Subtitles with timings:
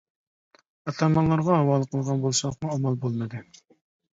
[0.91, 3.45] ئاتامانلارغا ھاۋالە قىلغان بولساقمۇ ئامال بولمىدى.